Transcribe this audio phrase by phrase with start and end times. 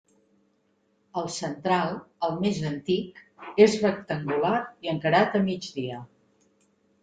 [1.21, 1.93] El central,
[2.29, 3.21] el més antic,
[3.69, 4.57] és rectangular
[4.89, 6.05] i encarat a migdia.